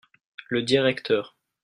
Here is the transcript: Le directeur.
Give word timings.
Le 0.49 0.63
directeur. 0.63 1.35